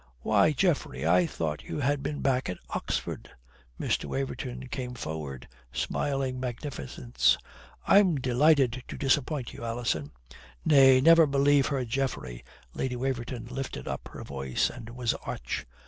[0.21, 3.29] Why, Geoffrey, I thought you had been back at Oxford!"
[3.79, 4.05] Mr.
[4.05, 7.37] Waverton came forward, smiling magnificence.
[7.85, 10.09] "I am delighted to disappoint you, Alison."
[10.65, 12.43] "Nay, never believe her, Geoffrey,"
[12.73, 15.67] Lady Waverton lifted up her voice and was arch.